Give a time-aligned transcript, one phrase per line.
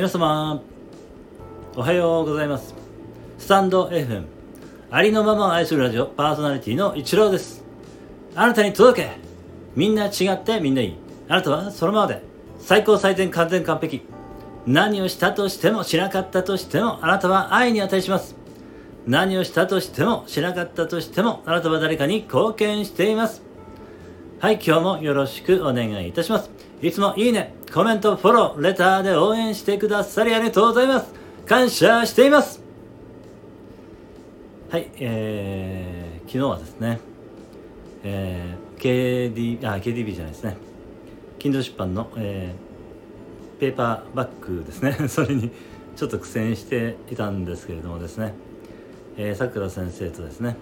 [0.00, 0.62] 皆様
[1.76, 2.74] おはようございます。
[3.36, 4.24] スタンド FM
[4.90, 7.62] ありのままを愛するラジオパーソナリティのイチローです。
[8.34, 9.10] あなたに届け。
[9.76, 10.96] みんな違ってみんないい。
[11.28, 12.22] あなたはそのままで。
[12.60, 14.00] 最高最善完全完璧。
[14.66, 18.36] 何をしたとしてもしなかったとしてもあなたは愛に値します。
[19.06, 23.49] 何をしたとしてもしなかったとしてもあなたは誰かに貢献しています。
[24.40, 26.48] はい今日もよろしくお願いいたします。
[26.80, 31.12] いつもいいねコメントフォローレターで応援してくださりありがとうございます。
[31.44, 32.62] 感謝しています。
[34.70, 37.00] はいえー、昨日はですね
[38.02, 40.56] えー、KD あ KDB じゃないですね。
[41.38, 44.96] Kindle 出版の、えー、ペーパーバッグですね。
[45.08, 45.50] それに
[45.96, 48.32] ちょっと苦戦していたんですけれどもですね。
[49.34, 50.56] さくら先生とですね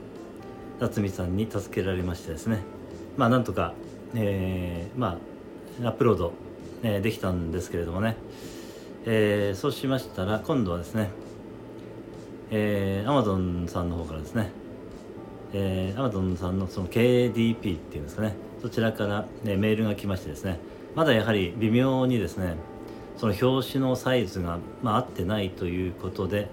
[0.81, 2.77] 夏美さんに助けられましてですね。
[3.19, 3.75] まあなんとか、
[4.15, 5.19] えー、ま
[5.83, 6.33] あアップロード、
[6.83, 8.17] えー、できたんですけれどもね、
[9.05, 11.11] えー、そうしましたら今度はですね
[12.51, 14.51] えー、Amazon さんの方からですね
[15.53, 20.59] えー、Amazon さんのその KDP っていうんですかねそちらから、ね、メールが来ましてですね
[20.95, 22.55] まだやはり微妙にですね
[23.17, 26.49] その表紙のサイズが、まあ、合ってないということで、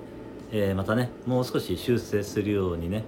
[0.51, 3.03] えー、またねもう少し修正するようにね、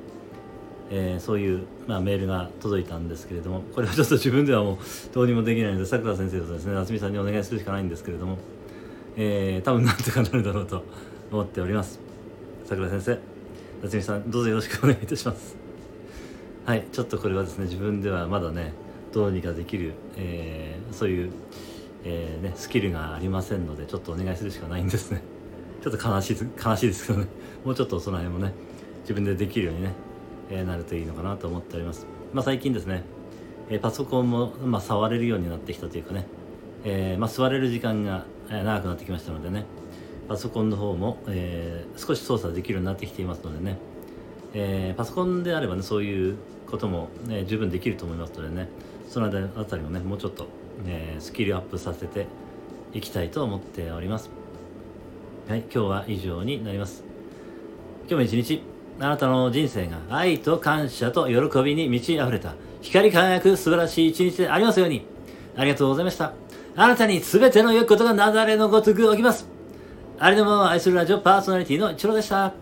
[0.89, 4.77] えー、そういう、まあ、メールが届いたんですけれどもこれはちょっと自分ではもう
[5.13, 8.38] どうにもできないのでさくら先生とですね夏美さんにお願いするしかないんですけれども、
[9.17, 10.83] えー、多分なんとかなるだろうと
[11.31, 11.99] 思っております。
[12.65, 13.19] さくら先生
[13.83, 15.55] 夏美さんどうぞよろしくお願いいたします。
[16.65, 18.73] はいちょっとこれはですね自分ではまだね
[19.13, 21.31] どうにかできる、えー、そういう、
[22.03, 25.21] え、ね、スキルがありませんのでちょっとお願いするしかないんですね。
[25.81, 27.27] ちょっと悲しい悲しいですけどね。
[27.63, 28.53] もうちょっとその辺もね
[29.02, 29.93] 自分でできるようにね、
[30.50, 32.08] えー、なるといいのかなと思っております。
[32.34, 33.03] まあ最近ですね、
[33.70, 36.26] えパソコンも、ま、触れるようになってきたというかね、
[36.84, 39.66] えま、座れる時間が長くなってきましたのでね
[40.30, 43.77] パソコンの方も、え少し操作できるようになってきていますのでね、
[44.54, 46.38] えパソコンであればねそういう
[46.70, 48.70] ことも、ね、十分できると思いますのでね
[49.08, 50.48] そのあたりもねもうちょっと、
[50.86, 52.27] ね、スキルアップさせて
[52.94, 54.30] いきたいと思っております。
[55.48, 57.04] はい今日は以上になります。
[58.10, 62.55] 今日も一日あなたの人生が愛と感謝と喜びに満ち溢れた。
[62.81, 65.05] 光り輝く素晴らしい一日でありますように。
[65.55, 66.33] ありがとうございました。
[66.75, 69.47] あなたに全ての良いことがなだれのごとく起きます。
[70.19, 72.53] ありのまま愛するラジオパーソナリティのイチローでした。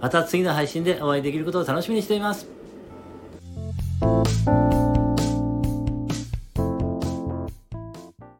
[0.00, 2.59] また次の配信でお会いできることを楽しみにしています。